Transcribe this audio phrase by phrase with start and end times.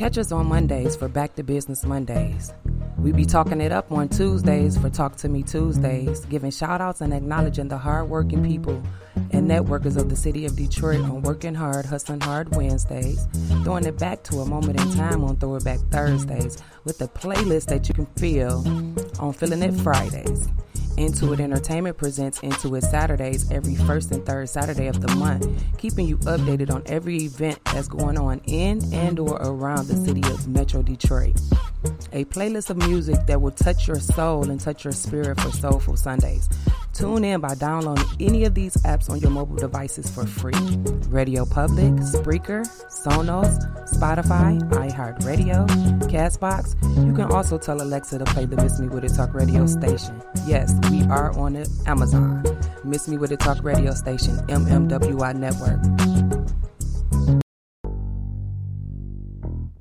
[0.00, 2.54] Catch us on Mondays for Back to Business Mondays.
[2.96, 7.02] We be talking it up on Tuesdays for Talk to Me Tuesdays, giving shout outs
[7.02, 8.82] and acknowledging the hardworking people
[9.30, 13.28] and networkers of the city of Detroit on Working Hard, Hustling Hard Wednesdays,
[13.62, 17.86] throwing it back to a moment in time on Throwback Thursdays with a playlist that
[17.86, 18.64] you can feel
[19.22, 20.48] on Feeling It Fridays.
[21.00, 25.48] Intuit Entertainment presents Intuit Saturdays every first and third Saturday of the month,
[25.78, 30.20] keeping you updated on every event that's going on in and or around the city
[30.30, 31.40] of Metro Detroit.
[32.12, 35.96] A playlist of music that will touch your soul and touch your spirit for Soulful
[35.96, 36.50] Sundays.
[36.92, 40.52] Tune in by downloading any of these apps on your mobile devices for free.
[41.08, 43.56] Radio Public, Spreaker, Sonos,
[43.94, 45.66] Spotify, iHeartRadio,
[46.10, 46.74] Castbox.
[47.06, 50.20] You can also tell Alexa to play the Miss Me With It Talk radio station.
[50.46, 52.42] Yes, we are on Amazon.
[52.84, 55.80] Miss Me With It Talk radio station, MMWI Network.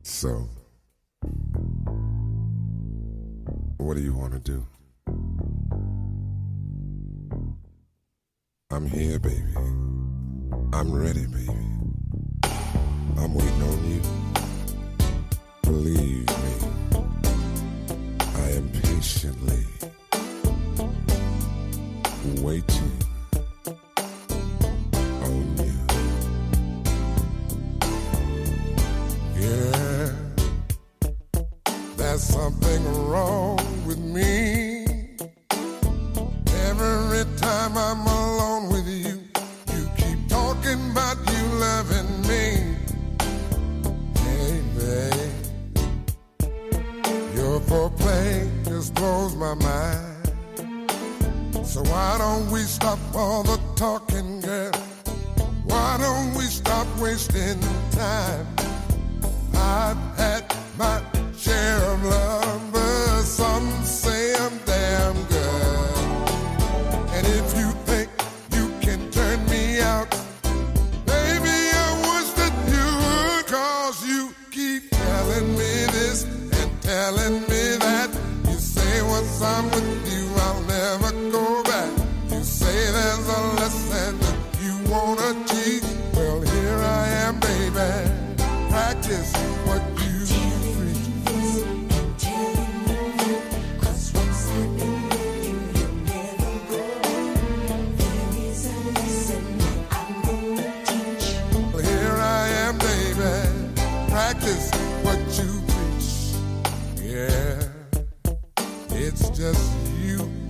[0.03, 0.47] So,
[3.77, 4.65] what do you want to do?
[8.71, 9.43] I'm here, baby.
[10.71, 11.49] I'm ready, baby.
[13.17, 14.01] I'm waiting on you.
[15.63, 16.53] Believe me,
[18.35, 19.65] I am patiently
[22.37, 23.08] waiting
[52.79, 54.71] stop all the talking, girl?
[55.65, 57.59] Why don't we stop wasting
[57.91, 58.58] time?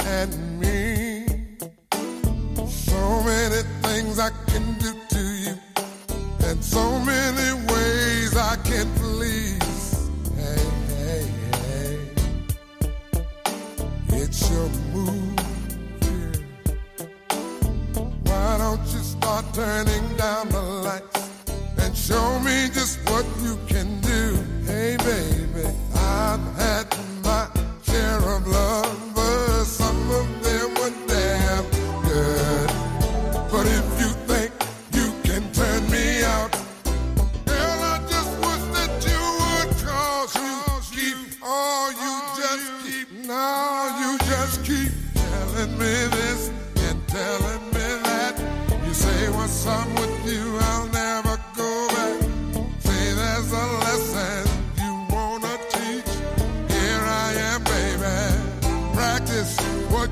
[0.10, 1.26] And me.
[2.68, 5.56] So many things I can do to you,
[6.48, 10.10] and so many ways I can please.
[10.36, 11.26] Hey, hey,
[11.58, 11.98] hey.
[14.22, 15.40] It's your move.
[18.28, 21.30] Why don't you start turning down the lights
[21.82, 23.99] and show me just what you can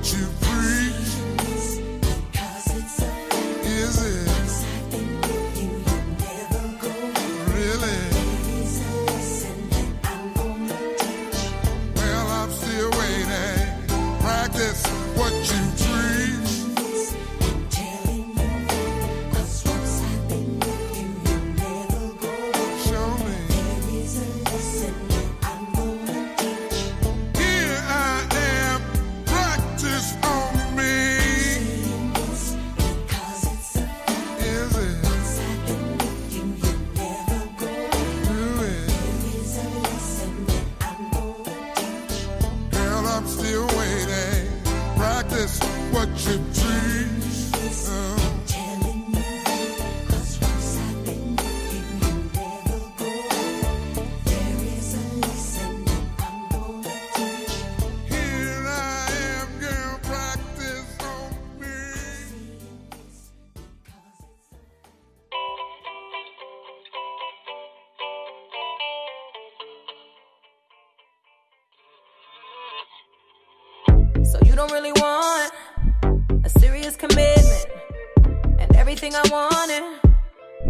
[0.03, 0.46] you
[79.07, 79.83] everything I wanted.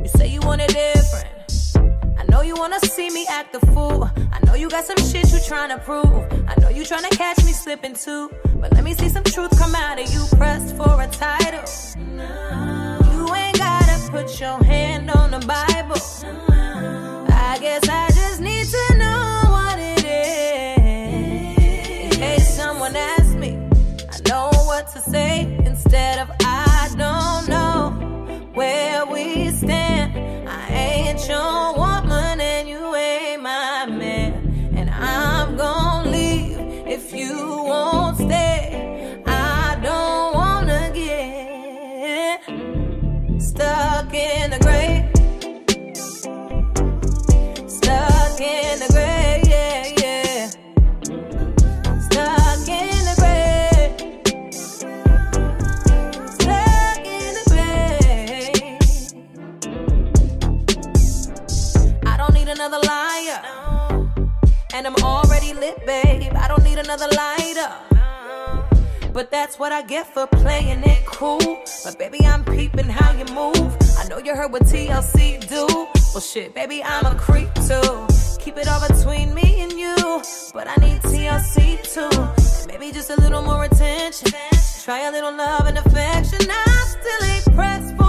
[0.03, 2.17] You say you want it different.
[2.19, 4.09] I know you wanna see me act the fool.
[4.31, 6.05] I know you got some shit you trying to prove.
[6.47, 8.29] I know you tryna catch me slipping too.
[8.55, 11.63] But let me see some truth come out of you, pressed for a title.
[11.97, 12.99] No.
[13.13, 16.01] You ain't gotta put your hand on the Bible.
[16.23, 17.25] No.
[17.29, 20.83] I guess I just need to know what it is.
[22.03, 23.57] In case someone asks me,
[24.09, 26.36] I know what to say instead of
[69.17, 71.39] But that's what I get for playing it cool.
[71.83, 73.75] But baby, I'm peeping how you move.
[73.97, 75.65] I know you heard what TLC do.
[76.13, 78.05] Well, shit, baby, I'm a creep too.
[78.37, 79.95] Keep it all between me and you.
[80.53, 82.67] But I need TLC too.
[82.67, 84.29] Maybe just a little more attention.
[84.83, 86.51] Try a little love and affection.
[86.51, 88.06] I still ain't pressed for.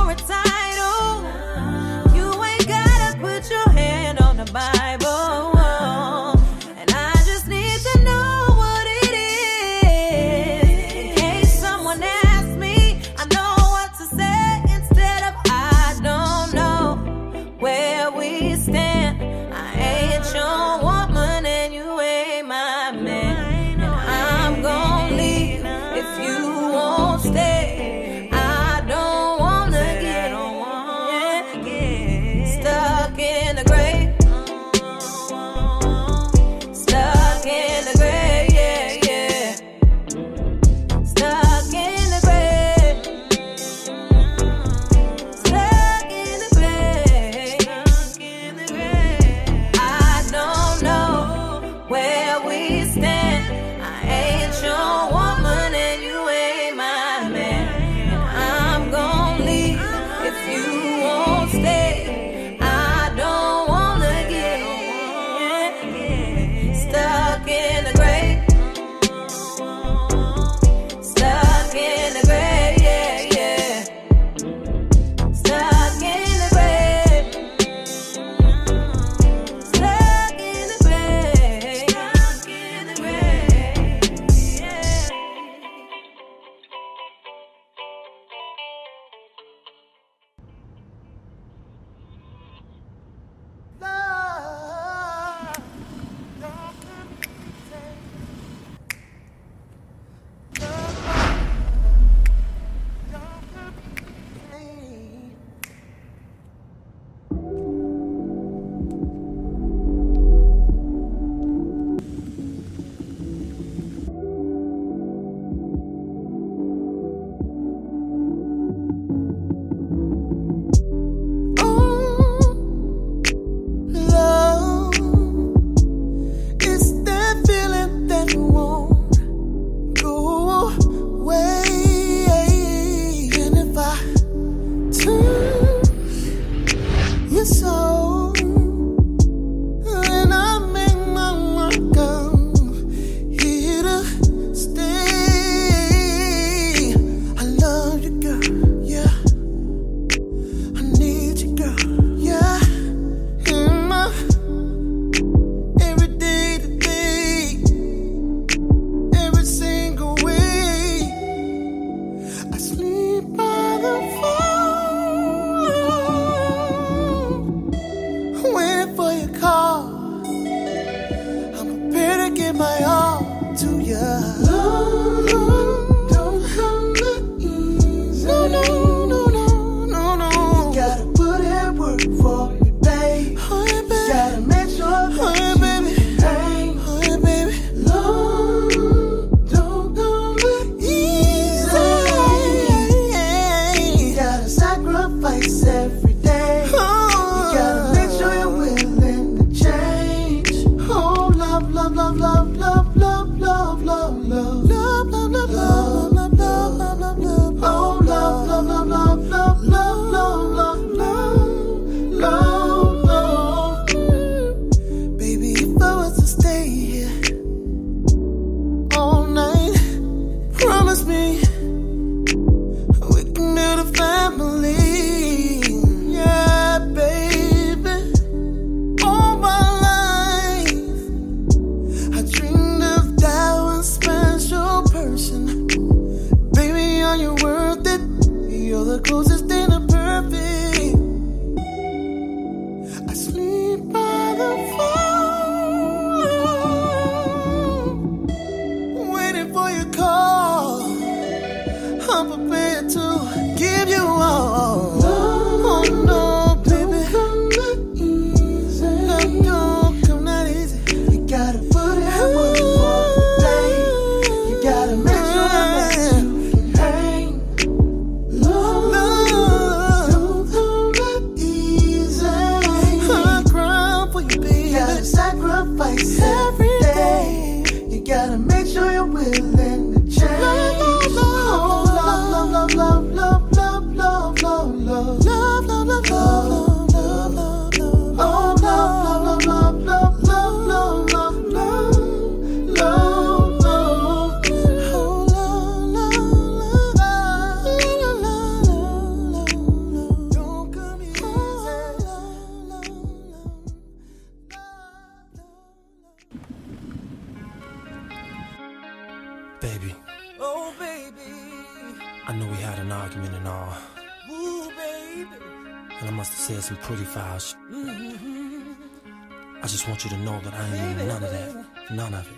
[319.62, 321.92] I just want you to know that I ain't none of that.
[321.92, 322.36] None of it.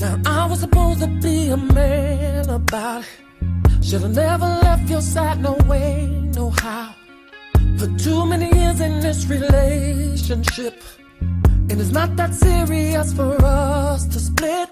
[0.00, 3.84] Now I was supposed to be a man about it.
[3.84, 6.92] Should've never left your side, no way, no how.
[7.78, 10.82] Put too many years in this relationship.
[11.20, 14.68] And it's not that serious for us to split.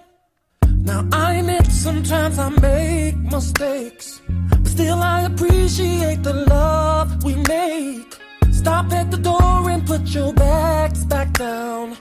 [0.69, 4.21] Now I admit sometimes I make mistakes.
[4.49, 8.20] But still I appreciate the love we make.
[8.61, 11.97] Stop at the door and put your backs back down.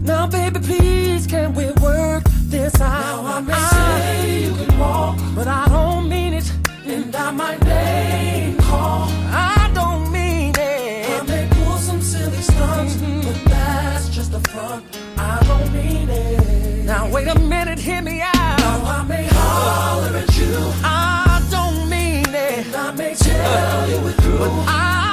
[0.00, 3.22] Now, baby, please, can we work this out?
[3.22, 6.52] Now, I may I, say you can walk, but I don't mean it.
[6.84, 9.06] And I might name call.
[9.30, 11.22] I don't mean it.
[11.22, 13.20] I may pull some silly stunts, mm-hmm.
[13.20, 14.84] but that's just a front.
[15.16, 16.86] I don't mean it.
[16.86, 18.58] Now, wait a minute, hear me out.
[18.58, 20.56] Now, I may holler at you.
[20.82, 22.66] I don't mean it.
[22.66, 24.38] And I may tell uh, you it through.
[24.38, 25.09] But I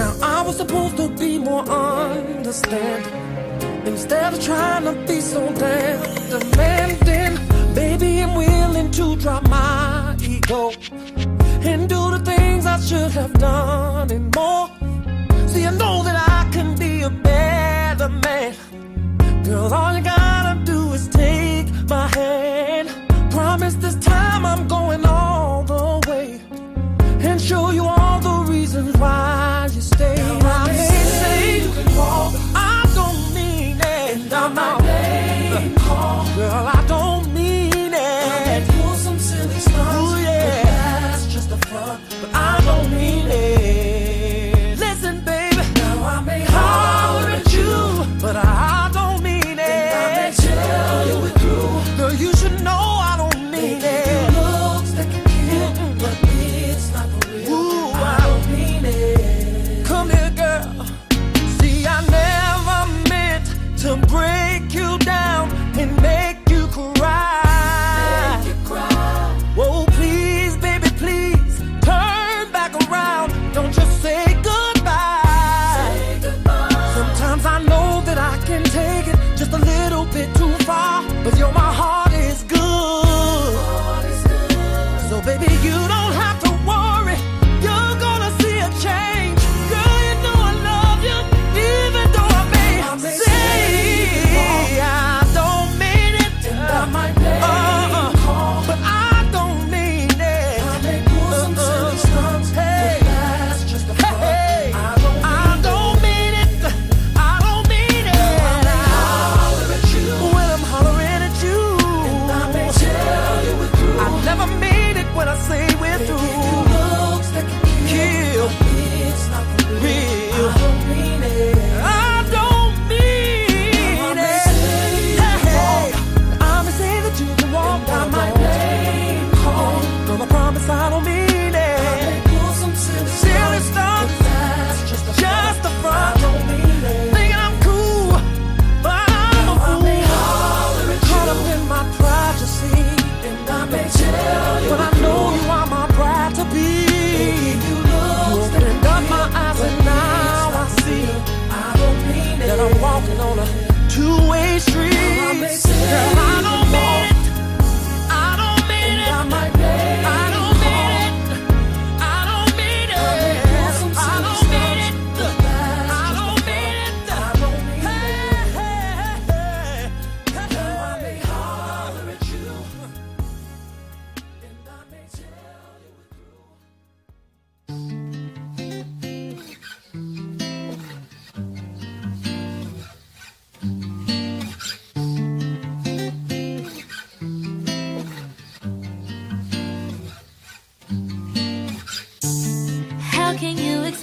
[0.00, 3.12] Now I was supposed to be more understanding.
[3.84, 7.32] Instead of trying to be so damn demanding
[7.74, 10.72] maybe I'm willing to drop my ego
[11.70, 14.68] And do the things I should have done and more.
[15.52, 18.54] See, I know that I can be a better man.
[19.44, 19.89] Girl, all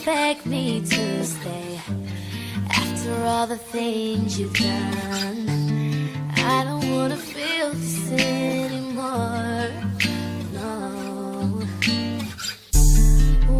[0.08, 1.82] Expect me to stay
[2.70, 5.50] after all the things you've done.
[6.38, 9.70] I don't wanna feel this anymore.
[10.54, 11.60] No.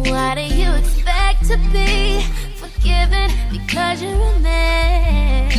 [0.08, 2.22] Why do you expect to be
[2.56, 5.52] forgiven because you're a man?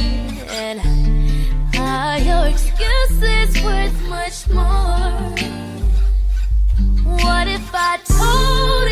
[1.77, 5.36] Are your excuses worth much more?
[7.22, 8.88] What if I told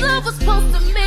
[0.00, 1.05] love was supposed to make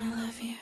[0.00, 0.54] I love you,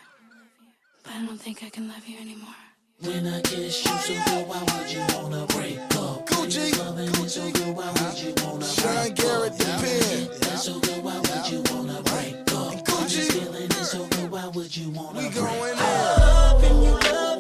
[1.03, 2.55] but I don't think I can love you anymore.
[3.01, 6.27] When I kiss you so oh, good, why would you wanna break up?
[6.27, 9.59] Gucci, Loving me so good, why would you wanna Sean break Garrett, up?
[9.59, 10.39] the pen.
[10.41, 12.85] That's so good, why would you wanna break up?
[12.87, 13.17] Gucci.
[13.17, 15.79] This feeling is so good, why would you wanna We break going up?
[15.79, 16.19] there.
[16.19, 17.34] Loving you, loving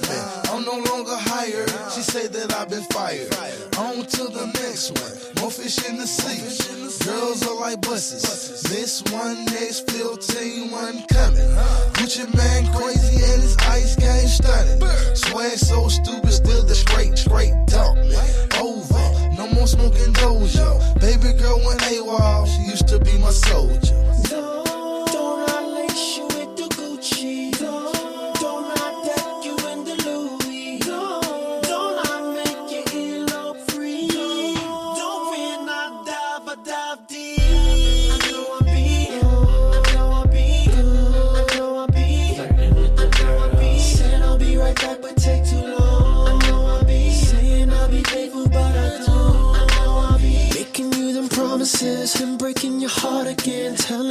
[0.00, 0.16] me.
[0.50, 1.68] I'm no longer hired.
[1.92, 3.28] She say that I've been fired.
[3.76, 5.12] On to the next one.
[5.40, 6.40] More fish in the sea.
[7.04, 8.62] Girls are like buses.
[8.62, 11.50] This one, next 15, one coming.
[11.92, 14.80] Gucci man crazy and his ice game stunning.
[15.14, 18.16] Swag so stupid, still the straight, straight dump me.
[18.60, 19.34] Over.
[19.36, 21.00] No more smoking doja.
[21.00, 22.46] Baby girl went AWOL.
[22.46, 24.21] She used to be my soldier.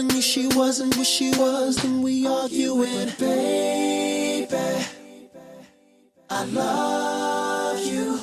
[0.09, 4.85] You she wasn't what she was, then we arguing, baby.
[6.29, 8.19] I love you.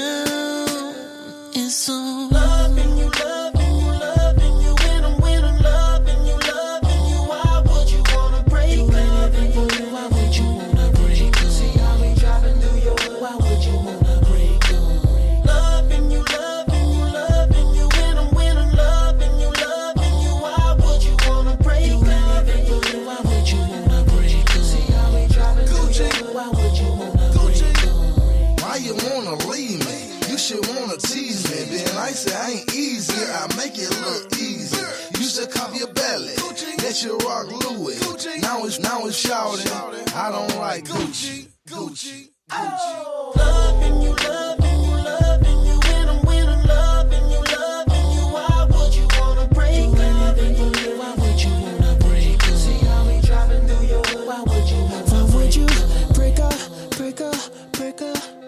[0.00, 0.94] You
[1.52, 2.39] it's on.
[39.20, 39.66] Shouting.
[40.14, 42.28] I don't like Gucci, Gucci, Gucci.
[42.52, 43.32] Oh.
[43.36, 48.24] Loving you, loving you, loving you, when I'm when I'm loving you, loving you.
[48.34, 50.36] Why would you wanna break up?
[51.00, 52.56] Why would you wanna break up?
[52.56, 54.26] See how we driving through your hood.
[54.26, 55.66] Why would you wanna Why would you
[56.14, 56.54] break up,
[56.96, 57.36] break up,
[57.72, 58.39] break up?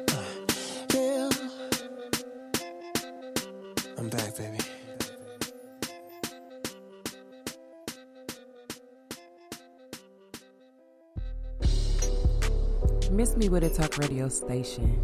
[13.12, 14.98] Miss Me With It Talk radio station,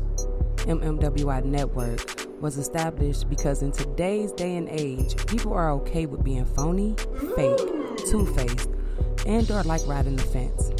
[0.60, 6.46] MMWI Network, was established because in today's day and age, people are okay with being
[6.46, 6.96] phony,
[7.36, 7.58] fake,
[8.08, 8.70] two-faced,
[9.26, 10.70] and or like riding the fence.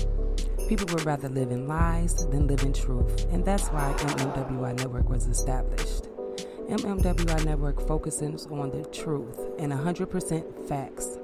[0.70, 5.10] People would rather live in lies than live in truth, and that's why MMWI Network
[5.10, 6.04] was established.
[6.70, 11.18] MMWI Network focuses on the truth and 100% facts.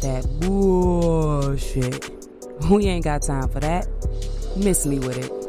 [0.00, 2.10] That bullshit.
[2.70, 3.86] We ain't got time for that.
[4.56, 5.41] Miss me with it.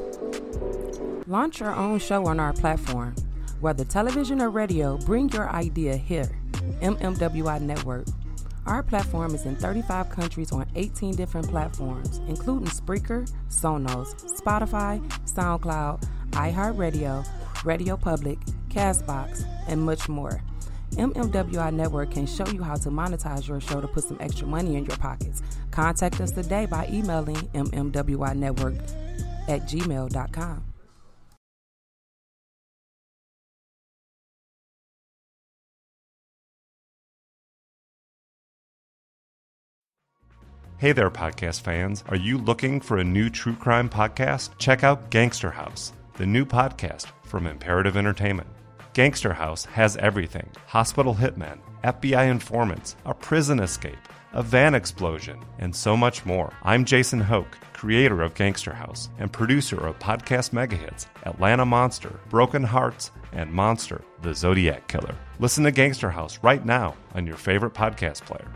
[1.33, 3.15] Launch your own show on our platform.
[3.59, 6.29] Whether television or radio, bring your idea here.
[6.79, 8.05] MMWI Network.
[8.67, 16.07] Our platform is in 35 countries on 18 different platforms, including Spreaker, Sonos, Spotify, SoundCloud,
[16.33, 17.27] iHeartRadio,
[17.65, 18.37] Radio Public,
[18.69, 20.39] Castbox, and much more.
[20.91, 24.75] MMWI Network can show you how to monetize your show to put some extra money
[24.75, 25.41] in your pockets.
[25.71, 28.77] Contact us today by emailing mmwinetwork
[29.49, 30.72] at gmail.com.
[40.83, 42.03] Hey there, podcast fans.
[42.09, 44.49] Are you looking for a new true crime podcast?
[44.57, 48.49] Check out Gangster House, the new podcast from Imperative Entertainment.
[48.91, 55.73] Gangster House has everything hospital hitmen, FBI informants, a prison escape, a van explosion, and
[55.73, 56.51] so much more.
[56.63, 62.61] I'm Jason Hoke, creator of Gangster House and producer of podcast megahits Atlanta Monster, Broken
[62.61, 65.15] Harts, and Monster, the Zodiac Killer.
[65.39, 68.51] Listen to Gangster House right now on your favorite podcast player.